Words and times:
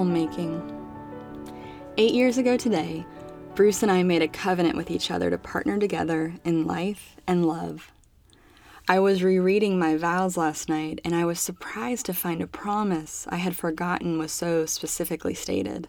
homemaking. 0.00 0.62
Eight 1.98 2.14
years 2.14 2.38
ago 2.38 2.56
today, 2.56 3.04
Bruce 3.54 3.82
and 3.82 3.92
I 3.92 4.02
made 4.02 4.22
a 4.22 4.28
covenant 4.28 4.74
with 4.74 4.90
each 4.90 5.10
other 5.10 5.28
to 5.28 5.36
partner 5.36 5.78
together 5.78 6.32
in 6.42 6.66
life 6.66 7.16
and 7.26 7.44
love. 7.44 7.92
I 8.88 8.98
was 8.98 9.22
rereading 9.22 9.78
my 9.78 9.98
vows 9.98 10.38
last 10.38 10.70
night 10.70 11.02
and 11.04 11.14
I 11.14 11.26
was 11.26 11.38
surprised 11.38 12.06
to 12.06 12.14
find 12.14 12.40
a 12.40 12.46
promise 12.46 13.26
I 13.28 13.36
had 13.36 13.58
forgotten 13.58 14.16
was 14.16 14.32
so 14.32 14.64
specifically 14.64 15.34
stated. 15.34 15.86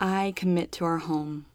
I 0.00 0.32
commit 0.34 0.72
to 0.72 0.84
our 0.84 0.98
home. 0.98 1.46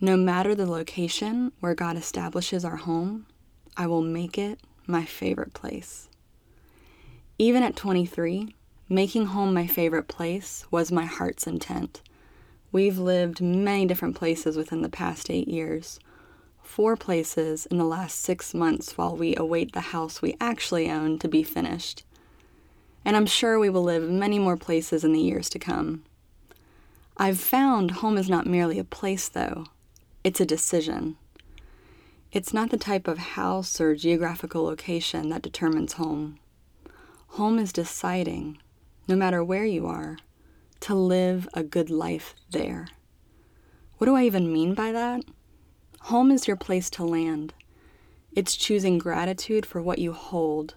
No 0.00 0.16
matter 0.16 0.56
the 0.56 0.66
location 0.66 1.52
where 1.60 1.76
God 1.76 1.96
establishes 1.96 2.64
our 2.64 2.78
home, 2.78 3.26
I 3.76 3.86
will 3.86 4.02
make 4.02 4.38
it 4.38 4.58
my 4.88 5.04
favorite 5.04 5.54
place. 5.54 6.08
Even 7.38 7.62
at 7.62 7.76
23, 7.76 8.56
making 8.88 9.26
home 9.26 9.52
my 9.52 9.66
favorite 9.66 10.08
place 10.08 10.64
was 10.70 10.92
my 10.92 11.04
heart's 11.04 11.46
intent. 11.46 12.02
We've 12.72 12.98
lived 12.98 13.40
many 13.40 13.86
different 13.86 14.16
places 14.16 14.56
within 14.56 14.82
the 14.82 14.88
past 14.88 15.30
eight 15.30 15.48
years 15.48 15.98
four 16.66 16.96
places 16.96 17.64
in 17.66 17.78
the 17.78 17.84
last 17.84 18.20
six 18.20 18.52
months 18.52 18.98
while 18.98 19.16
we 19.16 19.34
await 19.36 19.72
the 19.72 19.80
house 19.80 20.20
we 20.20 20.36
actually 20.40 20.90
own 20.90 21.18
to 21.18 21.28
be 21.28 21.42
finished. 21.42 22.04
And 23.04 23.16
I'm 23.16 23.26
sure 23.26 23.58
we 23.58 23.70
will 23.70 23.84
live 23.84 24.10
many 24.10 24.38
more 24.38 24.56
places 24.56 25.04
in 25.04 25.12
the 25.12 25.20
years 25.20 25.48
to 25.50 25.58
come. 25.58 26.02
I've 27.16 27.38
found 27.38 27.92
home 27.92 28.18
is 28.18 28.28
not 28.28 28.46
merely 28.46 28.78
a 28.78 28.84
place, 28.84 29.28
though, 29.28 29.66
it's 30.24 30.40
a 30.40 30.44
decision. 30.44 31.16
It's 32.32 32.52
not 32.52 32.70
the 32.70 32.76
type 32.76 33.08
of 33.08 33.18
house 33.18 33.80
or 33.80 33.94
geographical 33.94 34.64
location 34.64 35.30
that 35.30 35.42
determines 35.42 35.94
home. 35.94 36.38
Home 37.28 37.58
is 37.58 37.72
deciding, 37.72 38.58
no 39.08 39.16
matter 39.16 39.42
where 39.42 39.64
you 39.64 39.86
are, 39.86 40.18
to 40.80 40.94
live 40.94 41.48
a 41.54 41.62
good 41.62 41.90
life 41.90 42.34
there. 42.50 42.88
What 43.98 44.06
do 44.06 44.14
I 44.14 44.24
even 44.24 44.52
mean 44.52 44.74
by 44.74 44.92
that? 44.92 45.22
Home 46.02 46.30
is 46.30 46.46
your 46.46 46.56
place 46.56 46.90
to 46.90 47.04
land. 47.04 47.54
It's 48.32 48.56
choosing 48.56 48.98
gratitude 48.98 49.64
for 49.64 49.80
what 49.80 49.98
you 49.98 50.12
hold, 50.12 50.74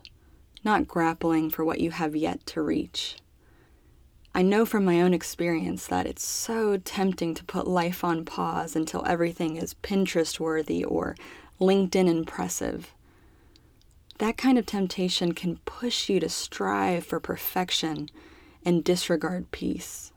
not 0.64 0.88
grappling 0.88 1.50
for 1.50 1.66
what 1.66 1.82
you 1.82 1.92
have 1.92 2.16
yet 2.16 2.46
to 2.48 2.62
reach. 2.62 3.18
I 4.34 4.42
know 4.44 4.66
from 4.66 4.86
my 4.86 5.02
own 5.02 5.14
experience 5.14 5.88
that 5.88 6.06
it's 6.06 6.24
so 6.24 6.78
tempting 6.78 7.34
to 7.34 7.44
put 7.44 7.68
life 7.68 8.04
on 8.04 8.26
pause 8.26 8.76
until 8.76 9.04
everything 9.06 9.58
is 9.58 9.74
Pinterest 9.74 10.40
worthy 10.40 10.84
or 10.84 11.16
LinkedIn 11.60 12.08
impressive. 12.08 12.94
That 14.20 14.36
kind 14.36 14.58
of 14.58 14.66
temptation 14.66 15.32
can 15.32 15.60
push 15.64 16.10
you 16.10 16.20
to 16.20 16.28
strive 16.28 17.06
for 17.06 17.22
perfection 17.22 18.10
and 18.66 18.84
disregard 18.84 19.50
peace. 19.52 20.12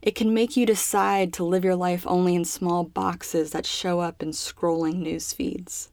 It 0.00 0.14
can 0.14 0.32
make 0.32 0.56
you 0.56 0.64
decide 0.64 1.32
to 1.32 1.44
live 1.44 1.64
your 1.64 1.74
life 1.74 2.06
only 2.06 2.36
in 2.36 2.44
small 2.44 2.84
boxes 2.84 3.50
that 3.50 3.66
show 3.66 3.98
up 3.98 4.22
in 4.22 4.30
scrolling 4.30 5.00
news 5.00 5.32
feeds. 5.32 5.90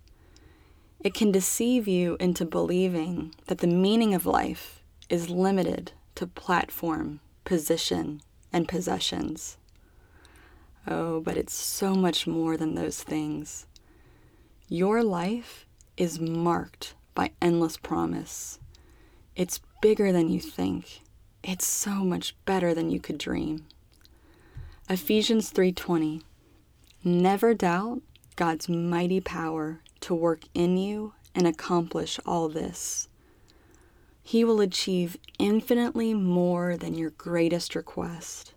It 0.99 1.15
can 1.15 1.31
deceive 1.31 1.87
you 1.87 2.17
into 2.19 2.45
believing 2.45 3.33
that 3.47 3.57
the 3.57 3.67
meaning 3.67 4.13
of 4.13 4.27
life 4.27 4.83
is 5.09 5.27
limited 5.27 5.93
to 6.15 6.27
platform, 6.27 7.19
position, 7.45 8.21
and 8.53 8.67
possessions. 8.67 9.57
Oh, 10.87 11.19
but 11.19 11.35
it's 11.35 11.55
so 11.55 11.95
much 11.95 12.27
more 12.27 12.57
than 12.57 12.75
those 12.75 13.01
things. 13.01 13.65
Your 14.69 15.03
life 15.03 15.65
is 15.97 16.19
marked 16.19 16.93
by 17.17 17.31
endless 17.41 17.77
promise. 17.77 18.59
It's 19.35 19.59
bigger 19.81 20.11
than 20.11 20.29
you 20.29 20.39
think. 20.39 21.01
It's 21.43 21.65
so 21.65 22.05
much 22.05 22.35
better 22.45 22.75
than 22.75 22.91
you 22.91 22.99
could 22.99 23.17
dream. 23.17 23.65
Ephesians 24.87 25.49
3:20 25.49 26.21
Never 27.03 27.55
doubt 27.55 28.03
God's 28.35 28.69
mighty 28.69 29.19
power 29.19 29.81
to 30.01 30.13
work 30.13 30.43
in 30.53 30.77
you 30.77 31.13
and 31.33 31.47
accomplish 31.47 32.19
all 32.23 32.49
this. 32.49 33.07
He 34.21 34.43
will 34.43 34.61
achieve 34.61 35.17
infinitely 35.39 36.13
more 36.13 36.77
than 36.77 36.93
your 36.93 37.09
greatest 37.09 37.73
request, 37.73 38.53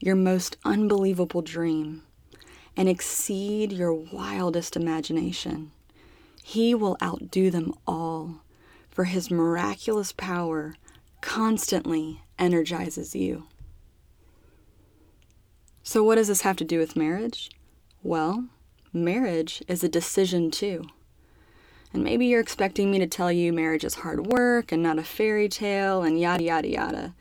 your 0.00 0.16
most 0.16 0.56
unbelievable 0.64 1.40
dream, 1.40 2.02
and 2.76 2.88
exceed 2.88 3.70
your 3.70 3.94
wildest 3.94 4.74
imagination. 4.74 5.70
He 6.48 6.76
will 6.76 6.96
outdo 7.02 7.50
them 7.50 7.74
all, 7.88 8.42
for 8.88 9.02
his 9.02 9.32
miraculous 9.32 10.12
power 10.12 10.76
constantly 11.20 12.22
energizes 12.38 13.16
you. 13.16 13.48
So, 15.82 16.04
what 16.04 16.14
does 16.14 16.28
this 16.28 16.42
have 16.42 16.56
to 16.58 16.64
do 16.64 16.78
with 16.78 16.94
marriage? 16.94 17.50
Well, 18.04 18.46
marriage 18.92 19.60
is 19.66 19.82
a 19.82 19.88
decision 19.88 20.52
too. 20.52 20.86
And 21.92 22.04
maybe 22.04 22.26
you're 22.26 22.40
expecting 22.40 22.92
me 22.92 23.00
to 23.00 23.08
tell 23.08 23.32
you 23.32 23.52
marriage 23.52 23.84
is 23.84 23.96
hard 23.96 24.28
work 24.28 24.70
and 24.70 24.80
not 24.80 25.00
a 25.00 25.02
fairy 25.02 25.48
tale 25.48 26.04
and 26.04 26.18
yada 26.20 26.44
yada 26.44 26.68
yada. 26.68 27.14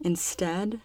Instead, 0.00 0.80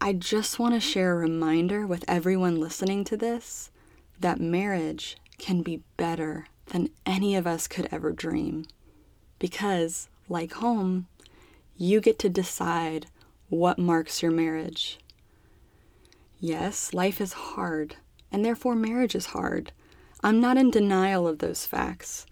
I 0.00 0.12
just 0.12 0.58
want 0.58 0.74
to 0.74 0.80
share 0.80 1.12
a 1.12 1.18
reminder 1.18 1.86
with 1.86 2.04
everyone 2.08 2.58
listening 2.58 3.04
to 3.04 3.16
this 3.16 3.70
that 4.18 4.40
marriage 4.40 5.16
can 5.38 5.62
be 5.62 5.84
better 5.96 6.48
than 6.74 6.90
any 7.06 7.36
of 7.36 7.46
us 7.46 7.68
could 7.68 7.88
ever 7.92 8.10
dream. 8.10 8.66
Because, 9.38 10.08
like 10.28 10.54
home, 10.54 11.06
you 11.76 12.00
get 12.00 12.18
to 12.18 12.28
decide 12.28 13.06
what 13.48 13.78
marks 13.78 14.24
your 14.24 14.32
marriage. 14.32 14.98
Yes, 16.40 16.92
life 16.92 17.20
is 17.20 17.32
hard, 17.32 17.94
and 18.32 18.44
therefore 18.44 18.74
marriage 18.74 19.14
is 19.14 19.26
hard. 19.26 19.70
I'm 20.24 20.40
not 20.40 20.56
in 20.56 20.72
denial 20.72 21.28
of 21.28 21.38
those 21.38 21.64
facts. 21.64 22.26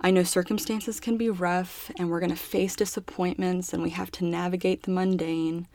I 0.00 0.10
know 0.10 0.22
circumstances 0.22 0.98
can 0.98 1.18
be 1.18 1.28
rough, 1.28 1.90
and 1.98 2.08
we're 2.08 2.20
going 2.20 2.30
to 2.30 2.36
face 2.36 2.76
disappointments, 2.76 3.74
and 3.74 3.82
we 3.82 3.90
have 3.90 4.10
to 4.12 4.24
navigate 4.24 4.84
the 4.84 4.90
mundane, 4.90 5.68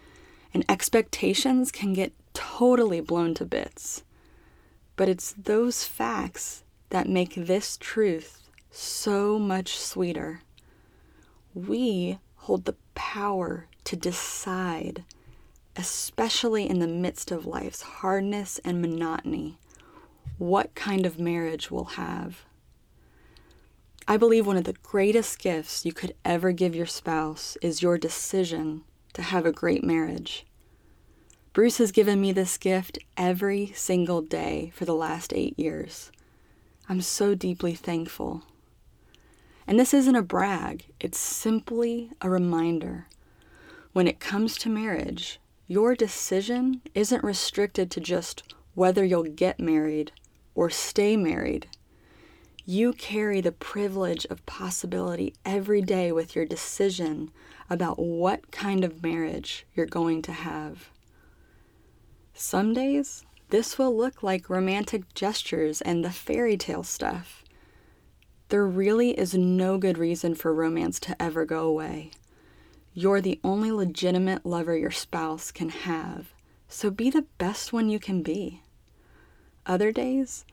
and 0.56 0.66
expectations 0.68 1.72
can 1.72 1.94
get 1.94 2.14
totally 2.34 3.00
blown 3.00 3.36
to 3.36 3.46
bits. 3.46 4.02
But 4.96 5.08
it's 5.08 5.34
those 5.34 5.84
facts 5.84 6.64
that 6.92 7.10
make 7.10 7.36
this 7.36 7.78
truth 7.78 8.48
so 8.70 9.38
much 9.38 9.78
sweeter. 9.78 10.44
We 11.54 12.20
hold 12.36 12.66
the 12.66 12.76
power 12.96 13.68
to 13.84 13.96
decide 13.96 15.04
especially 15.76 16.70
in 16.70 16.80
the 16.80 16.88
midst 16.88 17.32
of 17.32 17.46
life's 17.46 17.82
hardness 17.82 18.60
and 18.64 18.82
monotony, 18.82 19.58
what 20.38 20.76
kind 20.76 21.06
of 21.06 21.20
marriage 21.20 21.72
we'll 21.72 21.86
have. 21.86 22.46
I 24.08 24.18
believe 24.18 24.46
one 24.46 24.58
of 24.58 24.66
the 24.66 24.74
greatest 24.84 25.40
gifts 25.40 25.86
you 25.86 25.94
could 25.94 26.16
ever 26.26 26.52
give 26.52 26.76
your 26.76 26.86
spouse 26.86 27.58
is 27.62 27.82
your 27.82 27.98
decision 27.98 28.84
to 29.14 29.22
have 29.22 29.46
a 29.46 29.52
great 29.52 29.84
marriage. 29.84 30.46
Bruce 31.54 31.78
has 31.78 31.92
given 31.92 32.20
me 32.20 32.32
this 32.32 32.58
gift 32.58 32.98
every 33.16 33.72
single 33.76 34.22
day 34.22 34.72
for 34.74 34.86
the 34.86 34.96
last 34.96 35.34
eight 35.34 35.58
years. 35.60 36.12
I'm 36.92 37.00
so 37.00 37.36
deeply 37.36 37.74
thankful. 37.74 38.42
And 39.66 39.80
this 39.80 39.94
isn't 39.94 40.14
a 40.14 40.22
brag, 40.22 40.88
it's 41.00 41.18
simply 41.18 42.12
a 42.20 42.30
reminder. 42.30 43.08
When 43.94 44.10
it 44.10 44.20
comes 44.20 44.58
to 44.58 44.70
marriage, 44.70 45.40
your 45.68 45.96
decision 45.96 46.82
isn't 46.94 47.24
restricted 47.24 47.92
to 47.92 48.02
just 48.02 48.44
whether 48.76 49.06
you'll 49.06 49.24
get 49.24 49.58
married 49.58 50.12
or 50.54 50.70
stay 50.70 51.16
married. 51.16 51.68
You 52.66 52.92
carry 52.92 53.40
the 53.40 53.54
privilege 53.54 54.26
of 54.26 54.46
possibility 54.46 55.34
every 55.46 55.82
day 55.82 56.12
with 56.12 56.36
your 56.36 56.46
decision 56.46 57.32
about 57.70 58.00
what 58.00 58.52
kind 58.52 58.84
of 58.84 59.02
marriage 59.02 59.66
you're 59.74 59.86
going 59.86 60.22
to 60.24 60.34
have. 60.34 60.90
Some 62.34 62.74
days, 62.74 63.24
this 63.52 63.78
will 63.78 63.96
look 63.96 64.24
like 64.24 64.50
romantic 64.50 65.14
gestures 65.14 65.82
and 65.82 66.04
the 66.04 66.10
fairy 66.10 66.56
tale 66.56 66.84
stuff. 66.84 67.44
There 68.48 68.66
really 68.66 69.12
is 69.12 69.34
no 69.34 69.78
good 69.78 69.98
reason 69.98 70.36
for 70.36 70.54
romance 70.54 71.02
to 71.02 71.22
ever 71.22 71.46
go 71.46 71.68
away. 71.68 72.12
You're 72.94 73.20
the 73.20 73.42
only 73.44 73.72
legitimate 73.72 74.46
lover 74.46 74.76
your 74.76 74.92
spouse 74.92 75.52
can 75.52 75.68
have, 75.68 76.34
so 76.70 76.90
be 76.90 77.10
the 77.10 77.26
best 77.38 77.74
one 77.74 77.90
you 77.90 78.00
can 78.00 78.24
be. 78.24 78.62
Other 79.66 79.92
days, 79.92 80.46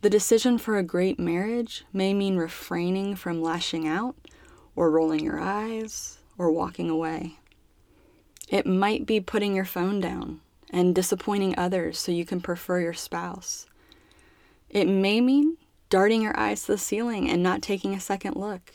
the 0.00 0.10
decision 0.10 0.56
for 0.56 0.78
a 0.78 0.82
great 0.82 1.18
marriage 1.18 1.84
may 1.92 2.14
mean 2.14 2.36
refraining 2.36 3.16
from 3.16 3.42
lashing 3.42 3.86
out, 3.86 4.16
or 4.74 4.90
rolling 4.90 5.20
your 5.20 5.40
eyes, 5.40 6.18
or 6.38 6.50
walking 6.50 6.88
away. 6.88 7.38
It 8.48 8.66
might 8.66 9.04
be 9.04 9.20
putting 9.20 9.54
your 9.54 9.64
phone 9.66 10.00
down 10.00 10.40
and 10.70 10.94
disappointing 10.94 11.58
others 11.58 11.98
so 11.98 12.12
you 12.12 12.24
can 12.24 12.40
prefer 12.40 12.80
your 12.80 12.92
spouse. 12.92 13.66
It 14.68 14.86
may 14.86 15.20
mean 15.20 15.56
darting 15.88 16.22
your 16.22 16.38
eyes 16.38 16.62
to 16.62 16.72
the 16.72 16.78
ceiling 16.78 17.30
and 17.30 17.42
not 17.42 17.62
taking 17.62 17.94
a 17.94 18.00
second 18.00 18.36
look. 18.36 18.72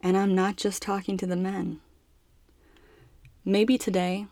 And 0.00 0.16
I'm 0.16 0.34
not 0.34 0.56
just 0.56 0.82
talking 0.82 1.16
to 1.18 1.26
the 1.26 1.36
men. 1.36 1.80
Maybe 3.44 3.76
today, 3.76 4.26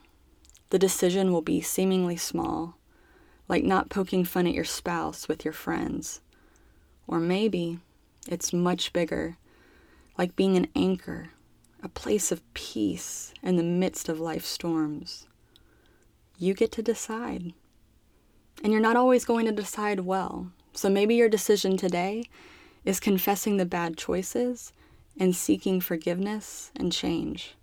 the 0.70 0.78
decision 0.78 1.32
will 1.32 1.42
be 1.42 1.60
seemingly 1.60 2.16
small, 2.16 2.76
like 3.48 3.64
not 3.64 3.90
poking 3.90 4.24
fun 4.24 4.46
at 4.46 4.54
your 4.54 4.64
spouse 4.64 5.28
with 5.28 5.44
your 5.44 5.52
friends. 5.52 6.20
Or 7.06 7.18
maybe 7.18 7.80
it's 8.28 8.52
much 8.52 8.92
bigger, 8.92 9.36
like 10.16 10.36
being 10.36 10.56
an 10.56 10.68
anchor, 10.76 11.30
a 11.82 11.88
place 11.88 12.30
of 12.30 12.54
peace 12.54 13.34
in 13.42 13.56
the 13.56 13.62
midst 13.62 14.08
of 14.08 14.20
life's 14.20 14.48
storms. 14.48 15.26
You 16.42 16.54
get 16.54 16.72
to 16.72 16.82
decide. 16.82 17.52
And 18.64 18.72
you're 18.72 18.80
not 18.80 18.96
always 18.96 19.26
going 19.26 19.44
to 19.44 19.52
decide 19.52 20.00
well. 20.00 20.50
So 20.72 20.88
maybe 20.88 21.14
your 21.14 21.28
decision 21.28 21.76
today 21.76 22.24
is 22.82 22.98
confessing 22.98 23.58
the 23.58 23.66
bad 23.66 23.98
choices 23.98 24.72
and 25.18 25.36
seeking 25.36 25.82
forgiveness 25.82 26.70
and 26.74 26.90
change. 26.90 27.56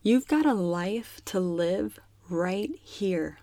You've 0.00 0.28
got 0.28 0.46
a 0.46 0.54
life 0.54 1.20
to 1.24 1.40
live 1.40 1.98
right 2.28 2.70
here, 2.80 3.38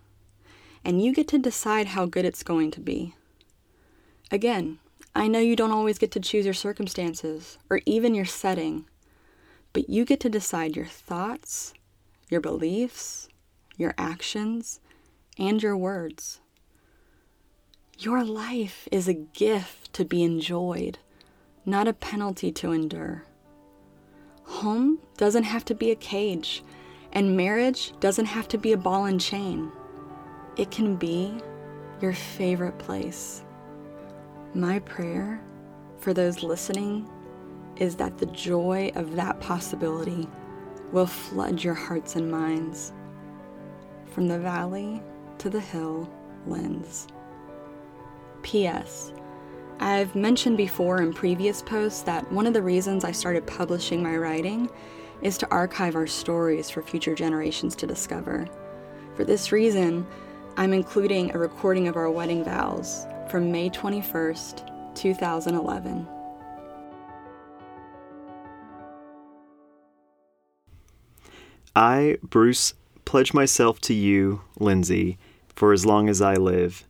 and 0.86 1.04
you 1.04 1.14
get 1.14 1.28
to 1.28 1.38
decide 1.38 1.88
how 1.88 2.06
good 2.06 2.24
it's 2.24 2.44
going 2.44 2.72
to 2.72 2.80
be. 2.80 3.14
Again, 4.32 4.80
I 5.14 5.28
know 5.28 5.40
you 5.40 5.58
don't 5.58 5.72
always 5.72 5.98
get 5.98 6.12
to 6.12 6.22
choose 6.22 6.46
your 6.46 6.54
circumstances 6.54 7.58
or 7.70 7.82
even 7.86 8.16
your 8.16 8.24
setting, 8.24 8.86
but 9.74 9.90
you 9.90 10.06
get 10.06 10.22
to 10.22 10.30
decide 10.30 10.78
your 10.78 10.86
thoughts, 10.86 11.74
your 12.30 12.40
beliefs, 12.40 13.28
your 13.82 13.96
actions, 13.98 14.80
and 15.38 15.62
your 15.62 15.76
words. 15.76 16.40
Your 17.98 18.24
life 18.24 18.88
is 18.92 19.08
a 19.08 19.14
gift 19.14 19.92
to 19.94 20.06
be 20.06 20.24
enjoyed, 20.24 21.00
not 21.66 21.88
a 21.88 21.94
penalty 21.94 22.52
to 22.54 22.72
endure. 22.72 23.26
Home 24.44 25.00
doesn't 25.18 25.44
have 25.44 25.66
to 25.66 25.76
be 25.76 25.92
a 25.92 25.96
cage, 25.96 26.64
and 27.12 27.36
marriage 27.36 27.94
doesn't 28.00 28.26
have 28.26 28.48
to 28.50 28.58
be 28.58 28.72
a 28.72 28.78
ball 28.78 29.06
and 29.06 29.20
chain. 29.20 29.72
It 30.58 30.70
can 30.72 30.96
be 30.96 31.40
your 32.02 32.14
favorite 32.14 32.78
place. 32.78 33.44
My 34.54 34.80
prayer 34.80 35.42
for 35.98 36.14
those 36.14 36.44
listening 36.44 37.10
is 37.78 37.96
that 37.96 38.18
the 38.18 38.26
joy 38.28 38.92
of 38.96 39.16
that 39.16 39.40
possibility 39.40 40.28
will 40.92 41.08
flood 41.08 41.64
your 41.64 41.74
hearts 41.74 42.16
and 42.16 42.30
minds. 42.30 42.94
From 44.12 44.28
the 44.28 44.40
valley 44.40 45.02
to 45.38 45.50
the 45.50 45.60
hill 45.60 46.10
lens. 46.46 47.08
P.S. 48.44 49.14
I've 49.80 50.14
mentioned 50.16 50.58
before 50.58 51.02
in 51.02 51.14
previous 51.14 51.62
posts 51.62 52.04
that 52.04 52.30
one 52.32 52.46
of 52.46 52.54
the 52.54 52.62
reasons 52.62 53.04
I 53.04 53.12
started 53.12 53.48
publishing 53.48 54.04
my 54.04 54.16
writing 54.18 54.70
is 55.22 55.38
to 55.40 55.50
archive 55.50 55.96
our 55.96 56.08
stories 56.08 56.70
for 56.70 56.82
future 56.82 57.16
generations 57.16 57.76
to 57.78 57.88
discover. 57.88 58.48
For 59.16 59.24
this 59.24 59.52
reason, 59.52 60.06
I'm 60.58 60.74
including 60.74 61.34
a 61.34 61.40
recording 61.40 61.88
of 61.88 61.96
our 61.96 62.12
wedding 62.12 62.44
vows 62.44 63.06
from 63.30 63.52
May 63.52 63.70
21st, 63.70 64.94
2011. 64.96 66.08
I, 71.74 72.18
Bruce, 72.22 72.74
pledge 73.12 73.34
myself 73.34 73.82
to 73.82 73.94
you, 73.94 74.40
Lindsay, 74.58 75.18
for 75.54 75.74
as 75.74 75.86
long 75.86 76.08
as 76.08 76.22
I 76.22 76.36
live. 76.36 76.86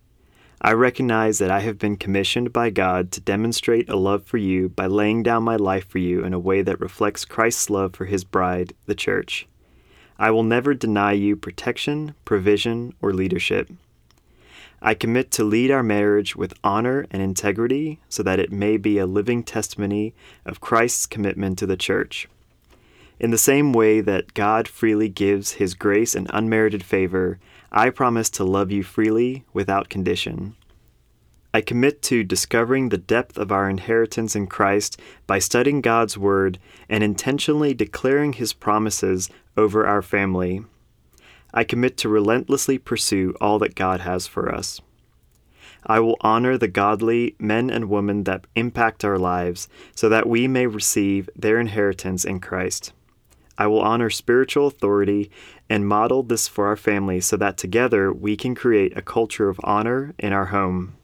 I 0.61 0.71
recognize 0.73 1.39
that 1.39 1.49
I 1.49 1.61
have 1.61 1.79
been 1.79 1.97
commissioned 1.97 2.53
by 2.53 2.69
God 2.69 3.11
to 3.13 3.19
demonstrate 3.19 3.89
a 3.89 3.95
love 3.95 4.23
for 4.23 4.37
you 4.37 4.69
by 4.69 4.85
laying 4.85 5.23
down 5.23 5.41
my 5.41 5.55
life 5.55 5.87
for 5.87 5.97
you 5.97 6.23
in 6.23 6.31
a 6.31 6.39
way 6.39 6.61
that 6.61 6.79
reflects 6.79 7.25
Christ's 7.25 7.71
love 7.71 7.95
for 7.95 8.05
his 8.05 8.23
bride, 8.23 8.73
the 8.85 8.93
church. 8.93 9.47
I 10.19 10.29
will 10.29 10.43
never 10.43 10.75
deny 10.75 11.13
you 11.13 11.35
protection, 11.35 12.13
provision, 12.23 12.93
or 13.01 13.13
leadership. 13.13 13.71
I 14.79 14.93
commit 14.93 15.31
to 15.31 15.43
lead 15.43 15.71
our 15.71 15.81
marriage 15.81 16.35
with 16.35 16.53
honor 16.63 17.07
and 17.09 17.23
integrity 17.23 17.99
so 18.09 18.21
that 18.21 18.39
it 18.39 18.51
may 18.51 18.77
be 18.77 18.99
a 18.99 19.07
living 19.07 19.41
testimony 19.41 20.13
of 20.45 20.61
Christ's 20.61 21.07
commitment 21.07 21.57
to 21.57 21.65
the 21.65 21.75
church. 21.75 22.27
In 23.21 23.29
the 23.29 23.37
same 23.37 23.71
way 23.71 24.01
that 24.01 24.33
God 24.33 24.67
freely 24.67 25.07
gives 25.07 25.51
his 25.51 25.75
grace 25.75 26.15
and 26.15 26.27
unmerited 26.33 26.83
favor, 26.83 27.37
I 27.71 27.91
promise 27.91 28.31
to 28.31 28.43
love 28.43 28.71
you 28.71 28.81
freely 28.81 29.45
without 29.53 29.89
condition. 29.89 30.55
I 31.53 31.61
commit 31.61 32.01
to 32.03 32.23
discovering 32.23 32.89
the 32.89 32.97
depth 32.97 33.37
of 33.37 33.51
our 33.51 33.69
inheritance 33.69 34.35
in 34.35 34.47
Christ 34.47 34.99
by 35.27 35.37
studying 35.37 35.81
God's 35.81 36.17
Word 36.17 36.57
and 36.89 37.03
intentionally 37.03 37.75
declaring 37.75 38.33
His 38.33 38.53
promises 38.53 39.29
over 39.55 39.85
our 39.85 40.01
family. 40.01 40.65
I 41.53 41.63
commit 41.63 41.97
to 41.97 42.09
relentlessly 42.09 42.79
pursue 42.79 43.35
all 43.39 43.59
that 43.59 43.75
God 43.75 43.99
has 43.99 44.25
for 44.25 44.51
us. 44.51 44.81
I 45.85 45.99
will 45.99 46.17
honor 46.21 46.57
the 46.57 46.67
godly 46.67 47.35
men 47.37 47.69
and 47.69 47.87
women 47.87 48.23
that 48.23 48.47
impact 48.55 49.05
our 49.05 49.19
lives 49.19 49.67
so 49.95 50.09
that 50.09 50.27
we 50.27 50.47
may 50.47 50.65
receive 50.65 51.29
their 51.35 51.59
inheritance 51.59 52.25
in 52.25 52.39
Christ. 52.39 52.93
I 53.61 53.67
will 53.67 53.81
honor 53.81 54.09
spiritual 54.09 54.65
authority 54.65 55.29
and 55.69 55.87
model 55.87 56.23
this 56.23 56.47
for 56.47 56.65
our 56.65 56.75
family 56.75 57.21
so 57.21 57.37
that 57.37 57.59
together 57.59 58.11
we 58.11 58.35
can 58.35 58.55
create 58.55 58.97
a 58.97 59.03
culture 59.03 59.49
of 59.49 59.59
honor 59.63 60.15
in 60.17 60.33
our 60.33 60.47
home. 60.47 60.95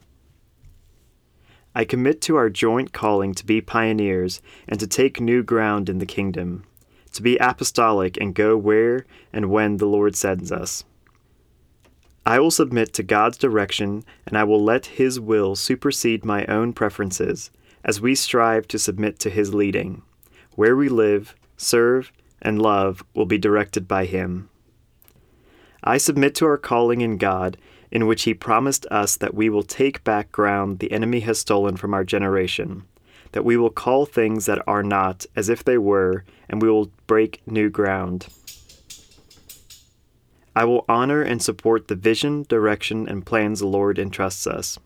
I 1.75 1.85
commit 1.85 2.19
to 2.21 2.35
our 2.35 2.49
joint 2.49 2.93
calling 2.93 3.35
to 3.35 3.45
be 3.45 3.61
pioneers 3.61 4.41
and 4.67 4.79
to 4.79 4.87
take 4.87 5.21
new 5.21 5.43
ground 5.43 5.87
in 5.87 5.99
the 5.99 6.07
kingdom 6.07 6.63
to 7.13 7.21
be 7.21 7.37
apostolic 7.37 8.17
and 8.19 8.33
go 8.33 8.57
where 8.57 9.05
and 9.31 9.51
when 9.51 9.77
the 9.77 9.85
Lord 9.85 10.15
sends 10.15 10.51
us. 10.51 10.83
I 12.25 12.39
will 12.39 12.49
submit 12.49 12.91
to 12.93 13.03
God's 13.03 13.37
direction 13.37 14.03
and 14.25 14.35
I 14.35 14.45
will 14.45 14.63
let 14.63 14.97
His 14.97 15.19
will 15.19 15.55
supersede 15.55 16.25
my 16.25 16.43
own 16.47 16.73
preferences 16.73 17.51
as 17.83 18.01
we 18.01 18.15
strive 18.15 18.67
to 18.69 18.79
submit 18.79 19.19
to 19.19 19.29
His 19.29 19.53
leading. 19.53 20.01
Where 20.55 20.75
we 20.75 20.89
live, 20.89 21.35
serve, 21.55 22.11
and 22.41 22.61
love 22.61 23.03
will 23.13 23.25
be 23.25 23.37
directed 23.37 23.87
by 23.87 24.05
Him. 24.05 24.49
I 25.83 25.97
submit 25.97 26.35
to 26.35 26.45
our 26.45 26.57
calling 26.57 27.01
in 27.01 27.17
God, 27.17 27.57
in 27.91 28.07
which 28.07 28.23
He 28.23 28.33
promised 28.33 28.85
us 28.91 29.15
that 29.17 29.33
we 29.33 29.49
will 29.49 29.63
take 29.63 30.03
back 30.03 30.31
ground 30.31 30.79
the 30.79 30.91
enemy 30.91 31.21
has 31.21 31.39
stolen 31.39 31.77
from 31.77 31.93
our 31.93 32.03
generation 32.03 32.83
that 33.31 33.45
we 33.45 33.57
will 33.57 33.69
call 33.69 34.05
things 34.05 34.45
that 34.45 34.61
are 34.67 34.83
not 34.83 35.25
as 35.35 35.49
if 35.49 35.63
they 35.63 35.77
were, 35.77 36.23
and 36.49 36.61
we 36.61 36.69
will 36.69 36.91
break 37.05 37.41
new 37.45 37.69
ground. 37.69 38.27
I 40.55 40.65
will 40.65 40.85
honor 40.89 41.21
and 41.21 41.41
support 41.41 41.87
the 41.87 41.95
vision, 41.95 42.45
direction, 42.49 43.07
and 43.07 43.25
plans 43.25 43.59
the 43.59 43.67
Lord 43.67 43.99
entrusts 43.99 44.47
us. 44.47 44.79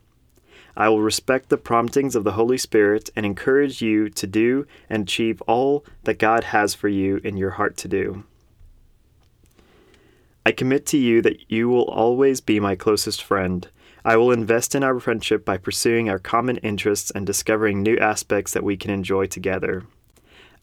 I 0.75 0.90
will 0.90 1.01
respect 1.01 1.50
the 1.50 1.58
promptings 1.58 2.16
of 2.16 2.24
the 2.24 2.34
Holy 2.34 2.58
Spirit 2.58 3.10
and 3.16 3.25
encourage 3.25 3.82
you 3.82 4.10
to 4.10 4.28
do 4.28 4.66
and 4.90 5.04
achieve 5.04 5.42
all 5.42 5.86
that 6.04 6.20
God 6.20 6.46
has 6.46 6.74
for 6.74 6.88
you 6.88 7.18
in 7.24 7.38
your 7.38 7.51
heart 7.51 7.78
to 7.78 7.88
do. 7.88 8.24
I 10.46 10.51
commit 10.51 10.86
to 10.88 10.98
you 10.98 11.22
that 11.22 11.51
you 11.51 11.70
will 11.70 11.86
always 11.86 12.42
be 12.42 12.60
my 12.60 12.75
closest 12.75 13.24
friend 13.24 13.68
I 14.04 14.18
will 14.18 14.32
invest 14.32 14.74
in 14.74 14.84
our 14.84 15.00
friendship 15.00 15.46
by 15.46 15.58
pursuing 15.58 16.10
our 16.10 16.18
common 16.18 16.58
interests 16.58 17.12
and 17.12 17.25
discovering 17.25 17.84
new 17.84 17.98
aspects 17.98 18.51
that 18.54 18.63
we 18.63 18.75
can 18.75 18.90
enjoy 18.90 19.28
together. 19.28 19.86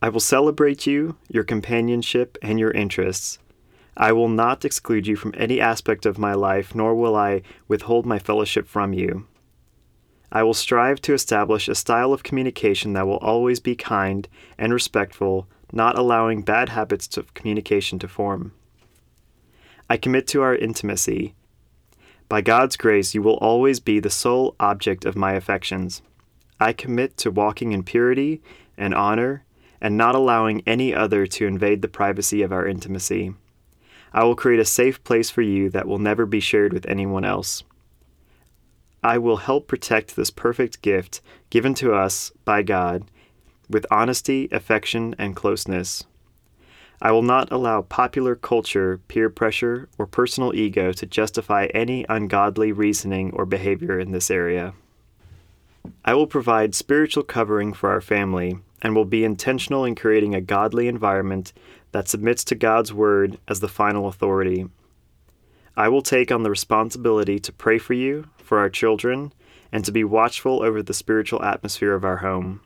I 0.02 0.08
will 0.08 0.20
celebrate 0.20 0.86
you, 0.86 1.16
your 1.28 1.44
companionship, 1.44 2.36
and 2.42 2.58
your 2.58 2.72
interests. 2.72 3.38
I 3.96 4.12
will 4.12 4.28
not 4.28 4.64
exclude 4.64 5.06
you 5.06 5.14
from 5.14 5.34
any 5.36 5.60
aspect 5.60 6.04
of 6.04 6.18
my 6.18 6.34
life, 6.34 6.74
nor 6.74 6.94
will 6.94 7.14
I 7.14 7.42
withhold 7.68 8.06
my 8.06 8.18
fellowship 8.18 8.66
from 8.66 8.92
you. 8.92 9.26
I 10.30 10.42
will 10.42 10.54
strive 10.54 11.00
to 11.02 11.14
establish 11.14 11.68
a 11.68 11.74
style 11.74 12.12
of 12.12 12.22
communication 12.22 12.92
that 12.92 13.06
will 13.06 13.16
always 13.16 13.60
be 13.60 13.74
kind 13.74 14.28
and 14.58 14.72
respectful, 14.72 15.48
not 15.72 15.98
allowing 15.98 16.42
bad 16.42 16.68
habits 16.70 17.16
of 17.16 17.34
communication 17.34 17.98
to 18.00 18.08
form. 18.08 18.52
I 19.88 19.96
commit 19.96 20.26
to 20.28 20.42
our 20.42 20.54
intimacy, 20.54 21.34
by 22.28 22.42
God's 22.42 22.76
grace, 22.76 23.14
you 23.14 23.22
will 23.22 23.38
always 23.38 23.80
be 23.80 24.00
the 24.00 24.10
sole 24.10 24.54
object 24.60 25.06
of 25.06 25.16
my 25.16 25.32
affections. 25.32 26.02
I 26.60 26.74
commit 26.74 27.16
to 27.18 27.30
walking 27.30 27.72
in 27.72 27.84
purity 27.84 28.42
and 28.76 28.94
honor 28.94 29.44
and 29.80 29.96
not 29.96 30.14
allowing 30.14 30.62
any 30.66 30.94
other 30.94 31.26
to 31.26 31.46
invade 31.46 31.80
the 31.80 31.88
privacy 31.88 32.42
of 32.42 32.52
our 32.52 32.66
intimacy. 32.66 33.32
I 34.12 34.24
will 34.24 34.34
create 34.34 34.60
a 34.60 34.64
safe 34.66 35.02
place 35.04 35.30
for 35.30 35.40
you 35.40 35.70
that 35.70 35.86
will 35.88 35.98
never 35.98 36.26
be 36.26 36.40
shared 36.40 36.74
with 36.74 36.86
anyone 36.86 37.24
else. 37.24 37.62
I 39.02 39.18
will 39.18 39.38
help 39.38 39.68
protect 39.68 40.16
this 40.16 40.30
perfect 40.30 40.82
gift 40.82 41.20
given 41.50 41.74
to 41.74 41.94
us 41.94 42.32
by 42.44 42.62
God 42.62 43.04
with 43.70 43.86
honesty, 43.90 44.48
affection, 44.50 45.14
and 45.18 45.36
closeness. 45.36 46.04
I 47.00 47.12
will 47.12 47.22
not 47.22 47.52
allow 47.52 47.82
popular 47.82 48.34
culture, 48.34 49.00
peer 49.06 49.30
pressure, 49.30 49.88
or 49.98 50.06
personal 50.06 50.54
ego 50.54 50.92
to 50.92 51.06
justify 51.06 51.66
any 51.66 52.04
ungodly 52.08 52.72
reasoning 52.72 53.30
or 53.32 53.46
behavior 53.46 54.00
in 54.00 54.10
this 54.10 54.30
area. 54.30 54.74
I 56.04 56.14
will 56.14 56.26
provide 56.26 56.74
spiritual 56.74 57.22
covering 57.22 57.72
for 57.72 57.90
our 57.90 58.00
family 58.00 58.58
and 58.82 58.96
will 58.96 59.04
be 59.04 59.24
intentional 59.24 59.84
in 59.84 59.94
creating 59.94 60.34
a 60.34 60.40
godly 60.40 60.88
environment 60.88 61.52
that 61.92 62.08
submits 62.08 62.42
to 62.44 62.54
God's 62.54 62.92
word 62.92 63.38
as 63.46 63.60
the 63.60 63.68
final 63.68 64.08
authority. 64.08 64.66
I 65.78 65.88
will 65.88 66.02
take 66.02 66.32
on 66.32 66.42
the 66.42 66.50
responsibility 66.50 67.38
to 67.38 67.52
pray 67.52 67.78
for 67.78 67.94
you, 67.94 68.26
for 68.38 68.58
our 68.58 68.68
children, 68.68 69.32
and 69.70 69.84
to 69.84 69.92
be 69.92 70.02
watchful 70.02 70.60
over 70.60 70.82
the 70.82 70.92
spiritual 70.92 71.40
atmosphere 71.44 71.94
of 71.94 72.04
our 72.04 72.16
home. 72.16 72.62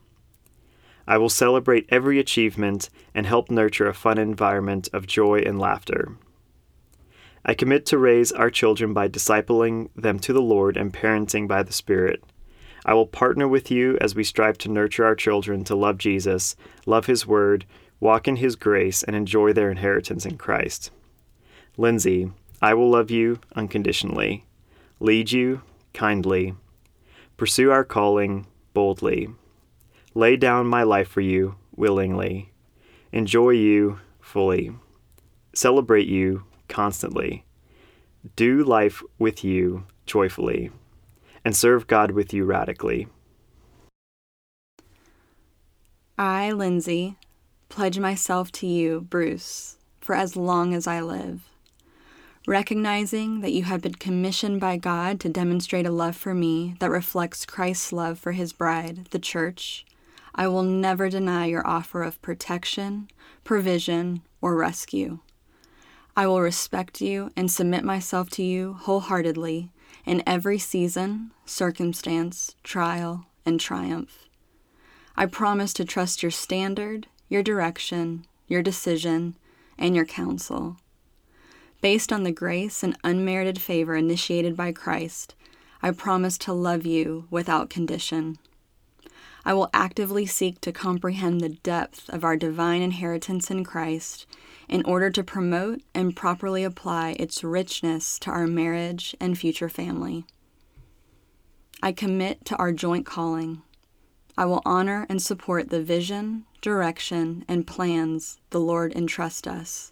I 1.07 1.19
will 1.19 1.29
celebrate 1.29 1.85
every 1.91 2.19
achievement 2.19 2.89
and 3.15 3.27
help 3.27 3.51
nurture 3.51 3.87
a 3.87 3.93
fun 3.93 4.17
environment 4.17 4.89
of 4.95 5.07
joy 5.07 5.41
and 5.41 5.59
laughter. 5.59 6.17
I 7.45 7.53
commit 7.53 7.85
to 7.87 7.99
raise 7.99 8.33
our 8.33 8.49
children 8.49 8.95
by 8.95 9.09
discipling 9.09 9.91
them 9.95 10.19
to 10.21 10.33
the 10.33 10.41
Lord 10.41 10.79
and 10.79 10.91
parenting 10.91 11.47
by 11.47 11.63
the 11.63 11.73
Spirit. 11.75 12.25
I 12.87 12.95
will 12.95 13.07
partner 13.07 13.47
with 13.47 13.71
you 13.71 13.99
as 14.01 14.15
we 14.15 14.25
strive 14.25 14.57
to 14.59 14.71
nurture 14.71 15.05
our 15.05 15.17
children 15.17 15.65
to 15.65 15.75
love 15.75 15.99
Jesus, 15.99 16.57
love 16.87 17.05
His 17.05 17.27
Word, 17.27 17.67
walk 18.01 18.27
in 18.27 18.37
His 18.37 18.57
grace, 18.57 19.03
and 19.03 19.15
enjoy 19.15 19.53
their 19.53 19.71
inheritance 19.71 20.25
in 20.25 20.39
Christ. 20.39 20.91
Lindsay, 21.77 22.31
I 22.63 22.75
will 22.75 22.91
love 22.91 23.11
you 23.11 23.41
unconditionally, 23.57 24.45
lead 25.01 25.33
you 25.33 25.63
kindly, 25.93 26.55
pursue 27.37 27.73
our 27.73 27.83
calling 27.83 28.47
boldly, 28.73 29.31
lay 30.15 30.37
down 30.37 30.69
my 30.69 30.85
life 30.85 31.09
for 31.09 31.21
you 31.21 31.57
willingly, 31.75 32.53
enjoy 33.11 33.51
you 33.51 33.99
fully, 34.21 34.73
celebrate 35.53 36.07
you 36.07 36.45
constantly, 36.69 37.45
do 38.37 38.63
life 38.63 39.03
with 39.19 39.43
you 39.43 39.85
joyfully, 40.07 40.71
and 41.45 41.57
serve 41.57 41.89
God 41.89 42.13
with 42.13 42.33
you 42.33 42.45
radically. 42.45 43.09
I, 46.17 46.53
Lindsay, 46.53 47.17
pledge 47.69 47.99
myself 47.99 48.53
to 48.53 48.69
you, 48.69 49.01
Bruce, 49.01 49.79
for 50.01 50.15
as 50.15 50.37
long 50.37 50.75
as 50.75 50.87
I 50.87 51.01
live. 51.01 51.52
Recognizing 52.47 53.41
that 53.41 53.53
you 53.53 53.63
have 53.65 53.83
been 53.83 53.95
commissioned 53.95 54.61
by 54.61 54.77
God 54.77 55.21
to 55.21 55.29
demonstrate 55.29 55.87
a 55.87 55.93
love 55.93 56.17
for 56.17 56.35
me 56.35 56.75
that 56.81 56.91
reflects 56.91 57.47
Christ's 57.47 57.93
love 57.93 58.19
for 58.19 58.33
his 58.33 58.53
bride, 58.53 59.07
the 59.11 59.21
church, 59.21 59.87
I 60.35 60.49
will 60.49 60.65
never 60.65 61.09
deny 61.09 61.47
your 61.47 61.65
offer 61.65 62.03
of 62.03 62.21
protection, 62.21 63.09
provision, 63.45 64.23
or 64.41 64.57
rescue. 64.57 65.21
I 66.17 66.27
will 66.27 66.41
respect 66.41 67.01
you 67.01 67.31
and 67.37 67.49
submit 67.49 67.85
myself 67.85 68.29
to 68.31 68.43
you 68.43 68.75
wholeheartedly 68.75 69.71
in 70.05 70.23
every 70.27 70.59
season, 70.59 71.31
circumstance, 71.47 72.57
trial, 72.65 73.27
and 73.47 73.61
triumph. 73.61 74.29
I 75.17 75.27
promise 75.27 75.73
to 75.75 75.85
trust 75.85 76.23
your 76.23 76.33
standard, 76.33 77.07
your 77.29 77.43
direction, 77.43 78.27
your 78.49 78.63
decision, 78.63 79.37
and 79.79 79.95
your 79.95 80.07
counsel. 80.07 80.79
Based 81.83 82.13
on 82.13 82.23
the 82.23 82.31
grace 82.31 82.85
and 82.85 82.97
unmerited 83.03 83.61
favor 83.61 83.97
initiated 83.97 84.57
by 84.57 84.71
Christ, 84.71 85.35
I 85.83 85.91
promise 85.91 86.39
to 86.39 86.53
love 86.53 86.87
you 86.87 87.27
without 87.29 87.71
condition. 87.71 88.39
I 89.45 89.53
will 89.55 89.69
actively 89.75 90.25
seek 90.25 90.61
to 90.61 90.71
comprehend 90.71 91.41
the 91.41 91.49
depth 91.49 92.09
of 92.09 92.23
our 92.23 92.37
divine 92.37 92.83
inheritance 92.83 93.51
in 93.51 93.65
Christ 93.65 94.27
in 94.69 94.85
order 94.85 95.11
to 95.11 95.25
promote 95.25 95.81
and 95.93 96.15
properly 96.15 96.63
apply 96.63 97.17
its 97.19 97.43
richness 97.43 98.17
to 98.21 98.31
our 98.31 98.47
marriage 98.47 99.17
and 99.19 99.37
future 99.37 99.69
family. 99.69 100.25
I 101.83 101.91
commit 101.91 102.45
to 102.45 102.57
our 102.59 102.71
joint 102.71 103.05
calling. 103.07 103.61
I 104.39 104.45
will 104.45 104.63
honor 104.65 105.05
and 105.09 105.21
support 105.21 105.71
the 105.71 105.83
vision, 105.83 106.45
direction, 106.61 107.45
and 107.49 107.67
plans 107.67 108.39
the 108.51 108.61
Lord 108.61 108.93
entrusts 108.95 109.49
us. 109.49 109.92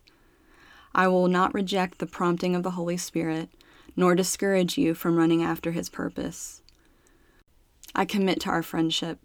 I 0.94 1.08
will 1.08 1.28
not 1.28 1.54
reject 1.54 1.98
the 1.98 2.06
prompting 2.06 2.54
of 2.54 2.62
the 2.62 2.72
Holy 2.72 2.96
Spirit, 2.96 3.48
nor 3.96 4.14
discourage 4.14 4.76
you 4.76 4.94
from 4.94 5.16
running 5.16 5.42
after 5.42 5.72
His 5.72 5.88
purpose. 5.88 6.62
I 7.94 8.04
commit 8.04 8.40
to 8.40 8.50
our 8.50 8.62
friendship. 8.62 9.18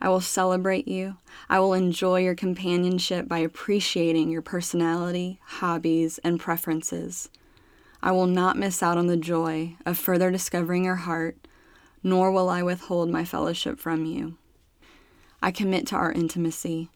I 0.00 0.08
will 0.08 0.20
celebrate 0.20 0.86
you. 0.86 1.16
I 1.48 1.58
will 1.60 1.72
enjoy 1.72 2.20
your 2.20 2.34
companionship 2.34 3.28
by 3.28 3.38
appreciating 3.38 4.30
your 4.30 4.42
personality, 4.42 5.40
hobbies, 5.42 6.18
and 6.18 6.38
preferences. 6.38 7.30
I 8.02 8.12
will 8.12 8.26
not 8.26 8.58
miss 8.58 8.82
out 8.82 8.98
on 8.98 9.06
the 9.06 9.16
joy 9.16 9.76
of 9.86 9.98
further 9.98 10.30
discovering 10.30 10.84
your 10.84 10.96
heart, 10.96 11.48
nor 12.02 12.30
will 12.30 12.48
I 12.48 12.62
withhold 12.62 13.10
my 13.10 13.24
fellowship 13.24 13.78
from 13.78 14.04
you. 14.04 14.36
I 15.42 15.50
commit 15.50 15.86
to 15.88 15.96
our 15.96 16.12
intimacy. 16.12 16.90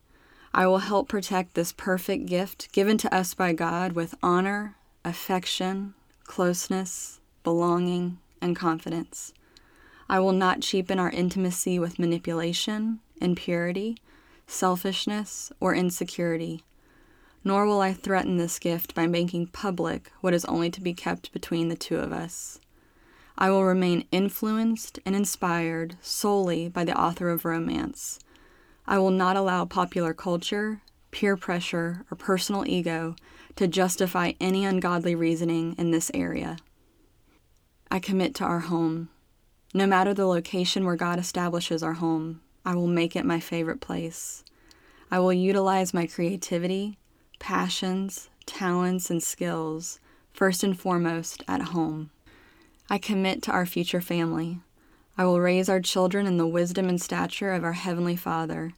I 0.53 0.67
will 0.67 0.79
help 0.79 1.09
protect 1.09 1.55
this 1.55 1.73
perfect 1.73 2.27
gift 2.27 2.73
given 2.73 2.99
to 2.99 3.15
us 3.15 3.35
by 3.35 3.53
God 3.53 3.93
with 3.93 4.17
honor, 4.23 4.77
affection, 5.05 5.95
closeness, 6.25 7.21
belonging, 7.45 8.19
and 8.41 8.57
confidence. 8.57 9.33
I 10.09 10.19
will 10.19 10.33
not 10.33 10.61
cheapen 10.61 10.99
our 10.99 11.11
intimacy 11.11 11.79
with 11.79 12.01
manipulation, 12.01 12.99
impurity, 13.21 13.97
selfishness, 14.49 15.53
or 15.61 15.73
insecurity. 15.73 16.65
Nor 17.45 17.65
will 17.65 17.81
I 17.81 17.93
threaten 17.93 18.37
this 18.37 18.59
gift 18.59 18.93
by 18.93 19.07
making 19.07 19.47
public 19.49 20.11
what 20.21 20.35
is 20.35 20.45
only 20.47 20.69
to 20.71 20.81
be 20.81 20.93
kept 20.93 21.33
between 21.33 21.69
the 21.69 21.77
two 21.77 21.97
of 21.97 22.13
us. 22.13 22.59
I 23.39 23.51
will 23.51 23.65
remain 23.65 24.07
influenced 24.11 24.99
and 25.07 25.15
inspired 25.15 25.97
solely 26.03 26.69
by 26.69 26.85
the 26.85 27.01
author 27.01 27.31
of 27.31 27.45
romance. 27.45 28.19
I 28.91 28.99
will 28.99 29.13
not 29.13 29.37
allow 29.37 29.67
popular 29.67 30.13
culture, 30.13 30.81
peer 31.13 31.37
pressure, 31.37 32.05
or 32.11 32.17
personal 32.17 32.67
ego 32.67 33.15
to 33.55 33.69
justify 33.69 34.33
any 34.41 34.65
ungodly 34.65 35.15
reasoning 35.15 35.77
in 35.79 35.93
this 35.93 36.11
area. 36.13 36.57
I 37.89 38.01
commit 38.01 38.35
to 38.35 38.45
our 38.45 38.59
home. 38.59 39.09
No 39.73 39.87
matter 39.87 40.13
the 40.13 40.27
location 40.27 40.85
where 40.85 40.97
God 40.97 41.21
establishes 41.21 41.85
our 41.85 41.93
home, 41.93 42.41
I 42.67 42.75
will 42.75 42.89
make 42.89 43.15
it 43.15 43.25
my 43.25 43.39
favorite 43.39 43.81
place. 43.81 44.43
I 45.09 45.21
will 45.21 45.33
utilize 45.33 45.95
my 45.95 46.09
creativity, 46.09 46.99
passions, 47.39 48.29
talents, 48.45 49.09
and 49.09 49.23
skills, 49.23 50.01
first 50.33 50.65
and 50.65 50.77
foremost, 50.77 51.45
at 51.47 51.63
home. 51.63 52.11
I 52.89 52.99
commit 52.99 53.41
to 53.43 53.53
our 53.53 53.67
future 53.67 54.01
family. 54.01 54.59
I 55.17 55.27
will 55.27 55.39
raise 55.39 55.69
our 55.69 55.81
children 55.81 56.27
in 56.27 56.39
the 56.39 56.47
wisdom 56.47 56.89
and 56.89 57.01
stature 57.01 57.53
of 57.53 57.63
our 57.63 57.75
Heavenly 57.75 58.17
Father. 58.17 58.73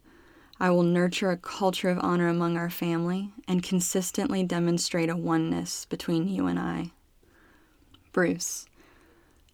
I 0.62 0.71
will 0.71 0.85
nurture 0.85 1.33
a 1.33 1.37
culture 1.37 1.88
of 1.88 1.99
honor 1.99 2.28
among 2.28 2.57
our 2.57 2.71
family 2.71 3.33
and 3.49 3.64
consistently 3.64 4.45
demonstrate 4.45 5.11
a 5.11 5.16
oneness 5.16 5.87
between 5.87 6.28
you 6.28 6.47
and 6.47 6.57
I. 6.57 6.92
Bruce. 8.12 8.66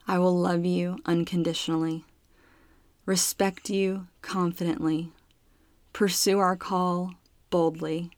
I 0.07 0.19
will 0.19 0.39
love 0.39 0.67
you 0.67 0.99
unconditionally, 1.07 2.05
respect 3.07 3.71
you 3.71 4.09
confidently, 4.21 5.11
pursue 5.95 6.41
our 6.41 6.57
call 6.57 7.15
boldly, 7.49 8.11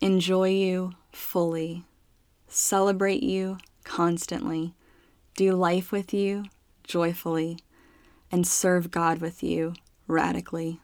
enjoy 0.00 0.50
you 0.50 0.92
fully, 1.10 1.82
celebrate 2.46 3.24
you 3.24 3.58
constantly, 3.82 4.74
do 5.34 5.54
life 5.54 5.90
with 5.90 6.14
you 6.14 6.44
joyfully, 6.84 7.58
and 8.30 8.46
serve 8.46 8.92
God 8.92 9.20
with 9.20 9.42
you 9.42 9.74
radically. 10.06 10.78